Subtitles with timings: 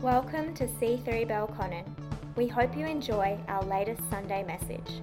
[0.00, 1.84] Welcome to C3 Belconnen.
[2.36, 5.00] We hope you enjoy our latest Sunday message.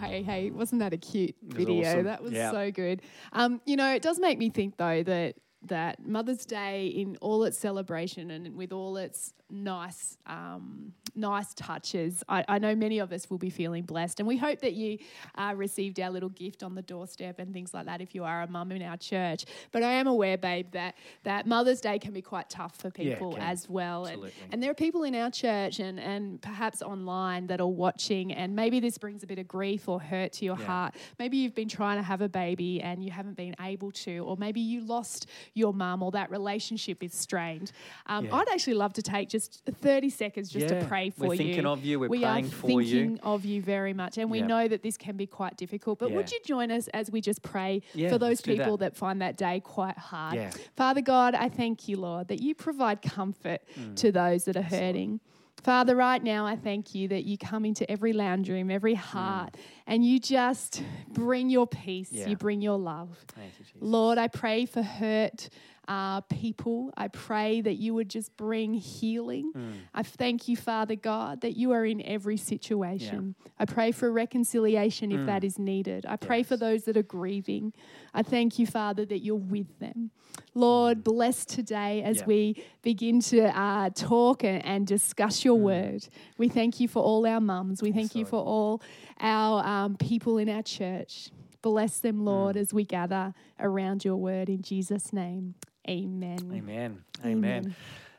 [0.00, 1.88] Hey, hey, wasn't that a cute video?
[1.88, 2.04] awesome.
[2.04, 2.50] That was Yeah.
[2.52, 3.02] so good.
[3.32, 5.34] Um, you know, it does make me think though that
[5.66, 12.22] that Mother's Day in all its celebration and with all its nice um, nice touches,
[12.28, 14.98] I, I know many of us will be feeling blessed, and we hope that you
[15.36, 18.42] uh, received our little gift on the doorstep and things like that if you are
[18.42, 19.46] a mum in our church.
[19.72, 20.94] But I am aware, babe, that
[21.24, 23.42] that Mother's Day can be quite tough for people can.
[23.42, 24.20] as well, and,
[24.52, 28.54] and there are people in our church and, and perhaps online that are watching, and
[28.54, 30.66] maybe this brings a bit of grief or hurt to your Yeah.
[30.66, 30.94] heart.
[31.18, 34.36] Maybe you've been trying to have a baby and you haven't been able to, or
[34.36, 35.26] maybe you lost
[35.58, 37.72] your mum or that relationship is strained.
[38.06, 38.36] Um, Yeah.
[38.36, 41.28] I'd actually love to take just 30 seconds just to pray for you.
[41.30, 42.00] We're thinking of you.
[42.00, 43.00] We're we praying for you.
[43.08, 44.46] thinking of you very much, and we Yeah.
[44.46, 45.98] know that this can be quite difficult.
[45.98, 48.56] But would you join us as we just pray Yeah, for those let's that.
[48.56, 50.36] people that find that day quite hard?
[50.36, 50.50] Yeah.
[50.76, 53.96] Father God, I thank you, Lord, that you provide comfort Mm.
[53.96, 55.20] to those that are hurting.
[55.62, 59.56] Father, right now, I thank you that you come into every lounge room, every heart,
[59.86, 62.18] and you just bring your peace, Mm.
[62.18, 62.28] Yeah.
[62.28, 63.10] you bring your love.
[63.28, 63.82] Thank you, Jesus.
[63.82, 65.48] Lord, I pray for hurt
[65.88, 66.92] uh, people.
[66.96, 69.52] I pray that you would just bring healing.
[69.56, 69.72] Mm.
[69.94, 73.34] I thank you, Father God, that you are in every situation.
[73.58, 76.04] I pray for reconciliation if that is needed.
[76.06, 76.60] I pray for Mm.
[76.60, 77.72] Those that are grieving.
[78.12, 80.10] I thank you, Father, that you're with them.
[80.54, 82.20] Lord, bless today as Mm.
[82.20, 82.26] Yeah.
[82.26, 86.06] we begin to uh, talk and, and discuss your word.
[86.36, 87.80] We thank you for all our mums.
[87.82, 88.28] We thank you Mm.
[88.28, 88.82] For all
[89.20, 91.30] our um, people in our church.
[91.62, 92.60] Bless them, Lord, Mm.
[92.60, 95.54] as we gather around your word in Jesus' name.
[95.88, 96.38] Amen.
[96.52, 97.04] Amen.
[97.24, 97.74] Amen.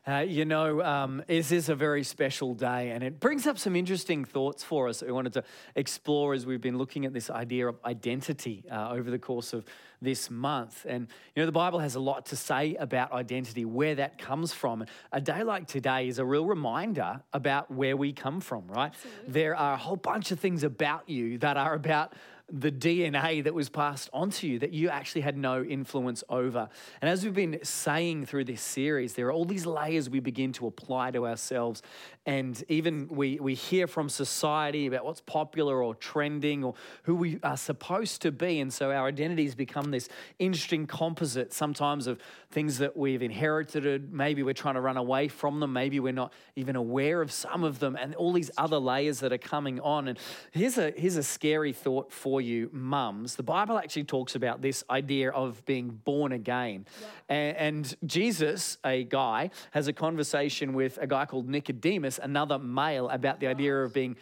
[0.07, 3.75] Uh, you know, um, this is a very special day, and it brings up some
[3.75, 5.43] interesting thoughts for us that we wanted to
[5.75, 9.65] explore as we've been looking at this idea of identity uh, over the course of
[10.01, 10.85] this month.
[10.89, 14.51] And, you know, the Bible has a lot to say about identity, where that comes
[14.51, 14.83] from.
[15.11, 18.93] A day like today is a real reminder about where we come from, right?
[19.27, 22.13] There are a whole bunch of things about you that are about
[22.51, 26.69] the DNA that was passed onto you that you actually had no influence over.
[27.01, 30.51] And as we've been saying through this series, there are all these layers we begin
[30.53, 31.81] to apply to ourselves.
[32.25, 37.39] And even we, we hear from society about what's popular or trending or who we
[37.43, 38.59] are supposed to be.
[38.59, 42.19] And so our identities become this interesting composite sometimes of
[42.51, 44.11] things that we've inherited.
[44.13, 45.73] Maybe we're trying to run away from them.
[45.73, 49.31] Maybe we're not even aware of some of them and all these other layers that
[49.31, 50.07] are coming on.
[50.07, 50.19] And
[50.51, 53.35] here's a, here's a scary thought for you, mums.
[53.35, 56.85] The Bible actually talks about this idea of being born again.
[57.27, 63.09] And, and Jesus, a guy, has a conversation with a guy called Nicodemus, another male,
[63.09, 64.15] about the idea of being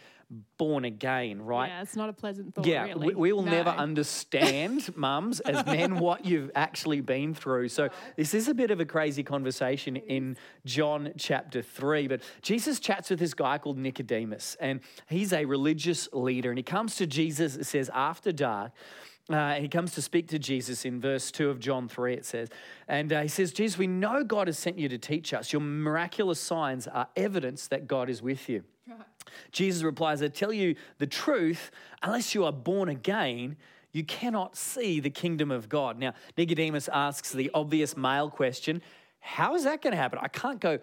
[0.58, 1.68] born again, right?
[1.68, 3.08] Yeah, it's not a pleasant thought, Yeah, really.
[3.08, 7.68] we, we will never understand, mums, as men, what you've actually been through.
[7.68, 12.08] So, this is a bit of a crazy conversation in John chapter 3.
[12.08, 16.50] But Jesus chats with this guy called Nicodemus, and he's a religious leader.
[16.50, 18.72] And he comes to Jesus, it says, after dark.
[19.30, 22.48] Uh, he comes to speak to Jesus in verse 2 of John 3, it says.
[22.86, 25.52] And uh, he says, Jesus, we know God has sent you to teach us.
[25.52, 28.64] Your miraculous signs are evidence that God is with you.
[29.52, 31.70] Jesus replies, I tell you the truth,
[32.02, 33.56] unless you are born again,
[33.92, 35.98] you cannot see the kingdom of God.
[35.98, 38.82] Now, Nicodemus asks the obvious male question
[39.20, 40.18] How is that going to happen?
[40.22, 40.78] I can't go.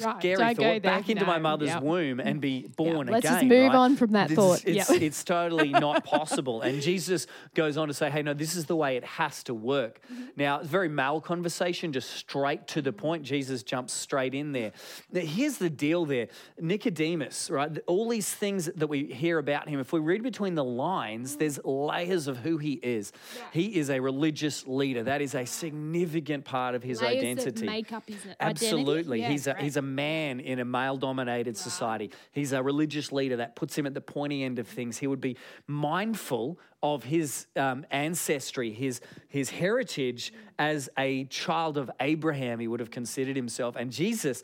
[0.00, 1.82] Right, Scary don't go thought back into my mother's yep.
[1.82, 3.32] womb and be born let's again.
[3.40, 3.76] just move right?
[3.76, 4.64] on from that This thought.
[4.64, 5.02] is- It's, Yep.
[5.02, 6.62] it's totally not possible.
[6.62, 9.54] And Jesus goes on to say, hey, no, this is the way it has to
[9.54, 10.00] work.
[10.12, 10.22] Mm-hmm.
[10.36, 13.22] Now, it's a very male conversation, just straight to the point.
[13.22, 14.72] Jesus jumps straight in there.
[15.12, 16.26] Now, here's the deal there
[16.60, 17.78] Nicodemus, right?
[17.86, 21.60] All these things that we hear about him, if we read between the lines, there's
[21.64, 23.12] layers of who he is.
[23.52, 25.04] He is a religious leader.
[25.04, 27.66] That is a significant part of his Layers identity.
[27.66, 28.36] make up his identity?
[28.40, 29.20] Absolutely.
[29.20, 32.10] Yeah, he's a he's a man in a male dominated society.
[32.32, 34.98] He's a religious leader that puts him at the pointy end of things.
[34.98, 35.36] He would be
[35.66, 42.60] mindful of his um, ancestry, his his heritage as a child of Abraham.
[42.60, 43.74] He would have considered himself.
[43.74, 44.42] And Jesus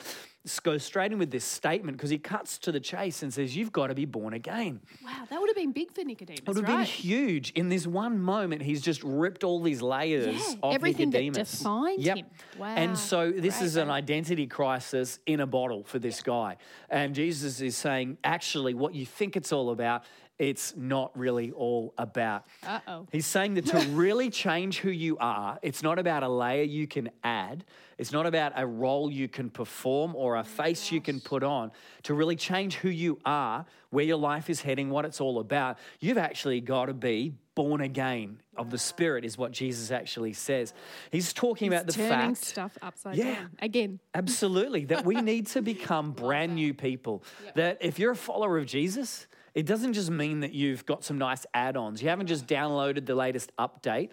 [0.65, 3.73] goes straight in with this statement because he cuts to the chase and says, "You've
[3.73, 6.57] got to be born again." Wow, that would have been big for Nicodemus, It would
[6.57, 7.51] have been huge.
[7.51, 11.59] In this one moment, he's just ripped all these layers Yeah, of everything that Nicodemus.
[11.59, 12.17] defined Yep.
[12.17, 12.27] him.
[12.59, 16.57] Wow, And so this great, is an identity crisis in a bottle for this guy.
[16.89, 20.05] And Jesus is saying, actually, what you think it's all about
[20.41, 22.47] it's not really all about.
[22.67, 23.07] Uh oh.
[23.13, 26.87] He's saying that to really change who you are, it's not about a layer you
[26.87, 27.63] can add.
[27.99, 31.71] It's not about a role you can perform or a face you can put on.
[32.05, 35.77] To really change who you are, where your life is heading, what it's all about,
[36.01, 40.73] you've actually got to be born again of the Spirit, is what Jesus actually says.
[41.13, 42.47] He's talking about the turning fact.
[42.47, 43.35] stuff upside Yeah.
[43.35, 44.01] down again.
[44.15, 47.23] Absolutely, that we need to become brand new people.
[47.57, 51.19] That if you're a follower of Jesus, it doesn't just mean that you've got some
[51.19, 52.03] nice add ons.
[52.03, 54.11] You haven't just downloaded the latest update.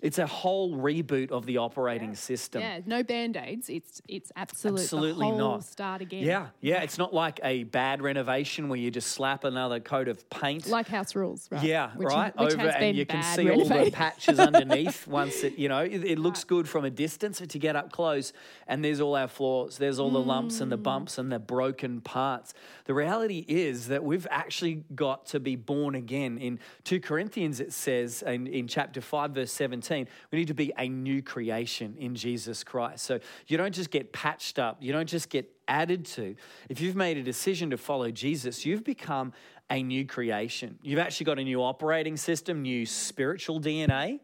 [0.00, 2.60] It's a whole reboot of the operating system.
[2.62, 3.68] Yeah, no band aids.
[3.68, 5.64] It's it's absolute, Absolutely not.
[5.64, 6.22] Start again.
[6.22, 6.82] Yeah, yeah.
[6.82, 10.68] It's not like a bad renovation where you just slap another coat of paint.
[10.68, 11.64] like house rules, right?
[11.64, 12.32] Yeah, Which, right.
[12.38, 15.06] Over, and you can see all the patches underneath.
[15.08, 17.90] Once it, you know, it, it looks good from a distance, but to get up
[17.90, 18.32] close,
[18.68, 19.78] and there's all our flaws.
[19.78, 20.82] There's all the lumps and the Mm.
[20.84, 22.54] bumps and the broken parts.
[22.84, 26.38] The reality is that we've actually got to be born again.
[26.38, 30.72] In two Corinthians, it says in, in chapter five, verse seventeen, we need to be
[30.78, 33.04] a new creation in Jesus Christ.
[33.04, 34.78] So you don't just get patched up.
[34.80, 36.34] You don't just get added to.
[36.68, 39.32] If you've made a decision to follow Jesus, you've become
[39.70, 40.78] a new creation.
[40.82, 44.20] You've actually got a new operating system, new spiritual DNA.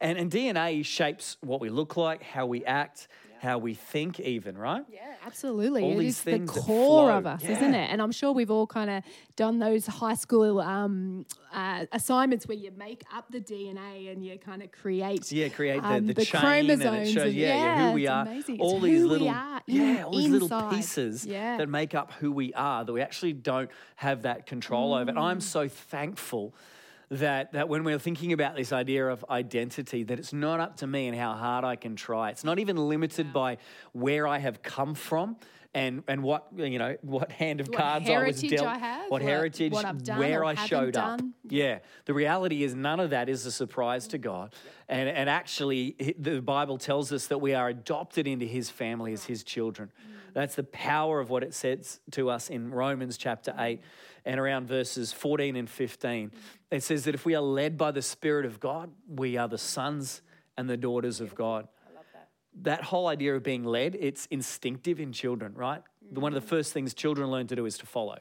[0.00, 3.08] And, and DNA shapes what we look like, how we act,
[3.44, 4.82] how we think, even, right?
[4.90, 5.82] Yeah, absolutely.
[5.84, 7.90] All It these is the core of us, isn't it?
[7.92, 9.04] And I'm sure we've all kind of
[9.36, 14.38] done those high school um, uh, assignments where you make up the DNA and you
[14.38, 15.30] kind of create.
[15.30, 17.94] Yeah, create the, um, the, the chain chromosomes and it shows, and- yeah, yeah, who
[17.94, 18.22] we are.
[18.26, 18.60] amazing.
[18.60, 21.58] All It's these who we little, are yeah, all these little pieces Yeah.
[21.58, 25.10] that make up who we are that we actually don't have that control over.
[25.10, 25.42] And I'm Mm.
[25.42, 26.54] so thankful
[27.10, 30.86] that that when we're thinking about this idea of identity, that it's not up to
[30.86, 32.30] me and how hard I can try.
[32.30, 33.58] It's not even limited by
[33.92, 35.36] where I have come from.
[35.76, 39.02] And, and what you know what hand of What cards I was dealt, I have,
[39.10, 41.18] what what- heritage, what I've done where I showed up.
[41.18, 41.34] done.
[41.48, 44.54] Yeah, the reality is none of that is a surprise to God.
[44.88, 49.24] And, and actually, the Bible tells us that we are adopted into his family as
[49.24, 49.90] his children.
[49.98, 50.32] Mm.
[50.32, 53.80] That's the power of what it says to us in Romans chapter 8
[54.24, 56.32] and around verses 14 and 15.
[56.70, 59.58] It says that if we are led by the Spirit of God, we are the
[59.58, 60.22] sons
[60.56, 61.68] and the daughters of God.
[62.62, 65.82] That whole idea of being led, it's instinctive in children, right?
[66.10, 68.18] One of the first things children learn to do is to follow.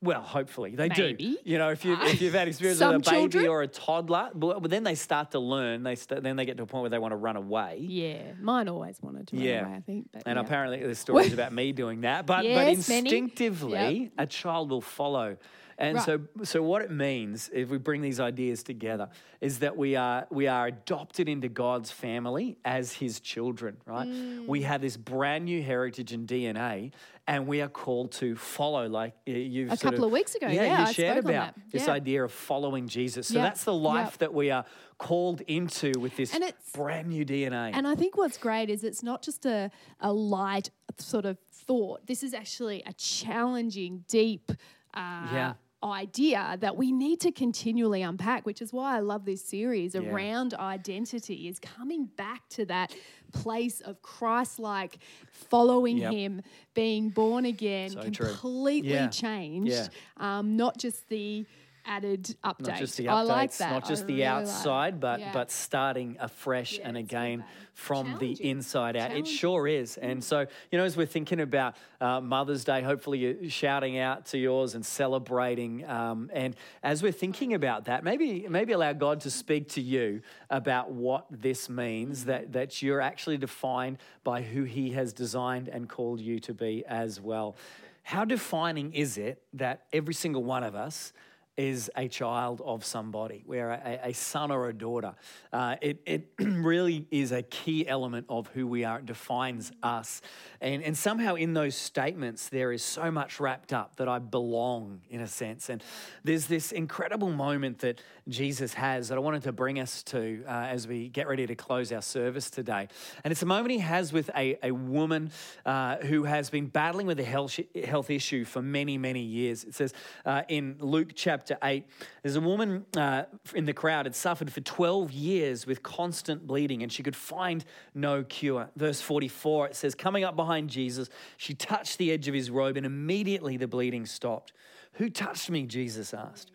[0.00, 1.16] Well, hopefully they Maybe.
[1.16, 1.36] do.
[1.44, 3.46] You know, if you if you've had experience with a baby children.
[3.48, 5.82] or a toddler, but, but then they start to learn.
[5.82, 7.78] They st- then they get to a point where they want to run away.
[7.80, 9.66] yeah, mine always wanted to run Yeah.
[9.66, 10.08] away, I think.
[10.12, 10.40] But And yeah.
[10.42, 12.26] apparently, there's stories about me doing that.
[12.26, 13.10] But but Yes, many.
[13.10, 15.36] instinctively, a child will follow.
[15.80, 16.04] And Right.
[16.04, 19.08] so so what it means if we bring these ideas together
[19.40, 23.76] is that we are we are adopted into God's family as His children.
[23.86, 24.08] Right?
[24.08, 24.46] Mm.
[24.48, 26.92] We have this brand new heritage and DNA.
[27.28, 30.78] And we are called to follow, like you've A couple of weeks ago, yeah, yeah,
[30.78, 31.54] you I shared about that.
[31.70, 33.28] this idea of following Jesus.
[33.28, 34.16] So Yeah, that's the life yeah.
[34.20, 34.64] that we are
[34.96, 37.72] called into with this And it's- brand new DNA.
[37.74, 39.70] And I think what's great is it's not just a,
[40.00, 42.06] a light sort of thought.
[42.06, 44.50] This is actually a challenging, deep
[44.94, 45.52] uh, Yeah.
[45.82, 50.00] Idea that we need to continually unpack, which is why I love this series Yeah.
[50.02, 52.94] around identity, is coming back to that
[53.32, 54.98] place of Christ like
[55.30, 56.12] following Yep.
[56.12, 56.42] Him,
[56.74, 59.88] being born again, So completely changed, Yeah.
[60.16, 61.46] um, not just the
[61.88, 62.68] added update.
[62.68, 63.72] not just the updates, I like that.
[63.72, 65.00] not just I the really outside, that.
[65.00, 65.32] but Yeah.
[65.32, 67.44] but starting afresh Yeah, and again
[67.74, 69.12] from the inside out.
[69.12, 69.96] It sure is.
[69.96, 70.40] And so
[70.70, 74.74] you know, as we're thinking about uh, Mother's Day, hopefully you're shouting out to yours
[74.74, 75.88] and celebrating.
[75.88, 80.22] Um, and as we're thinking about that, maybe maybe allow God to speak to you
[80.50, 82.24] about what this means.
[82.26, 86.84] That that you're actually defined by who He has designed and called you to be
[86.86, 87.56] as well.
[88.02, 91.12] How defining is it that every single one of us
[91.58, 93.42] is a child of somebody.
[93.44, 95.14] We're a, a son or a daughter.
[95.52, 99.00] Uh, it, it really is a key element of who we are.
[99.00, 100.22] It defines us.
[100.60, 105.00] And, and somehow in those statements, there is so much wrapped up that I belong
[105.10, 105.68] in a sense.
[105.68, 105.82] And
[106.22, 110.50] there's this incredible moment that Jesus has that I wanted to bring us to uh,
[110.50, 112.86] as we get ready to close our service today.
[113.24, 115.32] And it's a moment he has with a, a woman
[115.66, 119.64] uh, who has been battling with a health, health issue for many, many years.
[119.64, 119.92] It says
[120.24, 121.86] uh, in Luke chapter 8,
[122.22, 123.24] there's a woman uh,
[123.54, 127.64] in the crowd had suffered for 12 years with constant bleeding and she could find
[127.94, 128.68] no cure.
[128.76, 132.76] Verse 44, it says, Coming up behind Jesus, she touched the edge of his robe
[132.76, 134.52] and immediately the bleeding stopped.
[134.98, 135.64] Who touched me?
[135.64, 136.50] Jesus asked.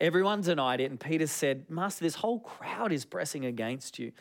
[0.00, 4.12] Everyone denied it, and Peter said, Master, this whole crowd is pressing against you.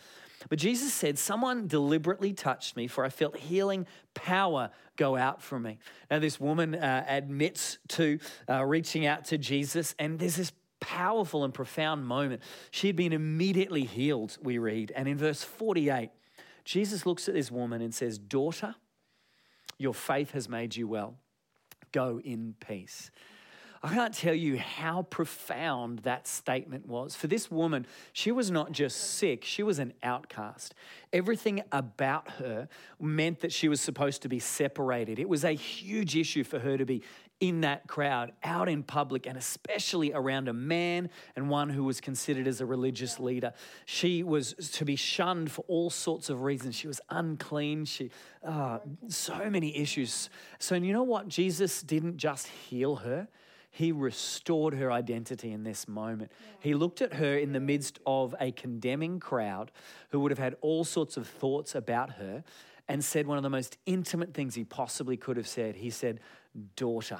[0.49, 5.61] But Jesus said, Someone deliberately touched me, for I felt healing power go out from
[5.61, 5.77] me.
[6.09, 8.17] Now, this woman uh, admits to
[8.49, 12.41] uh, reaching out to Jesus, and there's this powerful and profound moment.
[12.71, 14.91] She had been immediately healed, we read.
[14.95, 16.09] And in verse 48,
[16.65, 18.73] Jesus looks at this woman and says, Daughter,
[19.77, 21.15] your faith has made you well.
[21.91, 23.11] Go in peace.
[23.83, 27.15] I can't tell you how profound that statement was.
[27.15, 30.73] For this woman, she was not just sick, she was an outcast.
[31.13, 32.67] Everything about her
[32.99, 35.19] meant that she was supposed to be separated.
[35.19, 37.03] It was a huge issue for her to be
[37.39, 42.01] in that crowd, out in public, and especially around a man and one who was
[42.01, 43.53] considered as a religious leader.
[43.85, 46.75] She was to be shunned for all sorts of reasons.
[46.75, 47.85] She was unclean.
[47.85, 48.09] She,
[48.43, 50.29] uh, so many issues.
[50.57, 51.27] So, you know what?
[51.27, 53.27] Jesus didn't just heal her,
[53.77, 56.31] he restored her identity in this moment.
[56.59, 59.71] He looked at her in the midst of a condemning crowd
[60.09, 62.43] who would have had all sorts of thoughts about her
[62.87, 65.75] and said one of the most intimate things he possibly could have said.
[65.75, 66.21] He said,
[66.75, 67.19] Daughter,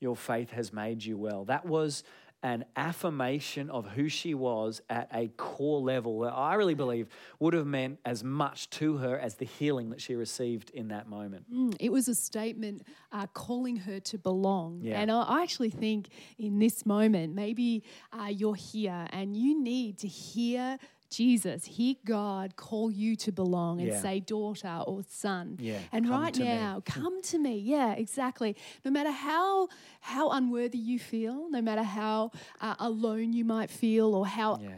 [0.00, 1.44] your faith has made you well.
[1.44, 2.04] That was
[2.46, 7.08] an affirmation of who she was at a core level that I really believe
[7.40, 11.08] would have meant as much to her as the healing that she received in that
[11.08, 11.52] moment.
[11.52, 14.80] Mm, it was a statement uh, calling her to belong.
[14.80, 15.00] Yeah.
[15.00, 16.06] And I, actually think
[16.38, 20.78] in this moment, maybe uh, you're here and you need to hear
[21.16, 24.02] Jesus, hear God call you to belong and Yeah.
[24.02, 25.56] say daughter or son.
[25.58, 26.46] Yeah, And right to me.
[26.46, 27.56] now, come to me.
[27.58, 28.54] Yeah, exactly.
[28.84, 29.68] No matter how
[30.00, 34.76] how unworthy you feel, no matter how uh, alone you might feel or how Yeah.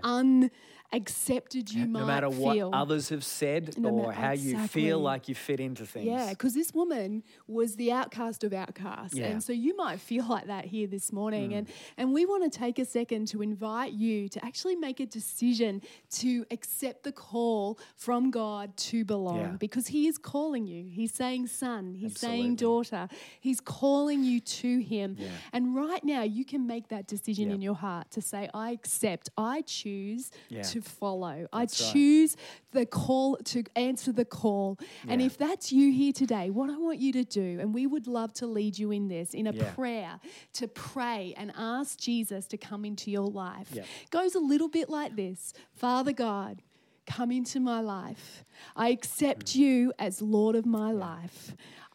[0.93, 2.71] Unaccepted you might no matter what feel.
[2.73, 6.07] others have said No or ma- how you feel like you fit into things.
[6.07, 9.15] Yeah, because this woman was the outcast of outcasts.
[9.17, 9.29] Yeah.
[9.29, 9.33] Mm.
[9.33, 11.55] And so you might feel like that here this morning.
[11.55, 15.07] And, and we want to take a second to invite you to actually make a
[15.07, 19.47] decision to accept the call from God to belong Yeah.
[19.59, 20.89] because He is calling you.
[20.91, 23.09] He's saying, son, He's saying, daughter.
[23.41, 25.17] He's calling you to Him.
[25.19, 25.29] Yeah.
[25.53, 29.31] And right now, you can make that decision in your heart to say, I accept,
[29.37, 30.63] I choose Yeah.
[30.81, 31.47] To follow.
[31.53, 31.93] I That's right.
[31.93, 32.37] choose
[32.73, 34.79] the call to answer the call.
[35.09, 38.07] And if that's you here today, what I want you to do, and we would
[38.07, 39.71] love to lead you in this, in a Yeah.
[39.75, 40.21] prayer,
[40.55, 43.85] to pray and ask Jesus to come into your life, Yeah.
[44.11, 46.63] goes a little bit like this Father God,
[47.07, 48.45] come into my life.
[48.77, 49.55] I accept Mm.
[49.57, 51.55] you as Lord of my life.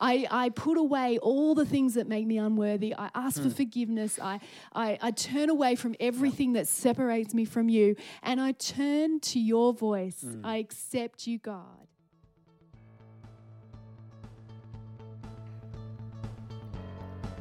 [0.09, 2.93] I, I put away all the things that make me unworthy.
[2.93, 3.43] I ask Mm.
[3.45, 4.19] for forgiveness.
[4.21, 4.39] I,
[4.75, 7.95] I, I turn away from everything that separates me from you.
[8.21, 10.21] And I turn to your voice.
[10.25, 10.41] Mm.
[10.43, 11.87] I accept you, God.